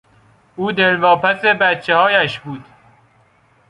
او 0.55 0.71
دلواپس 0.71 1.45
بچههایش 1.45 2.39
بود. 2.39 2.65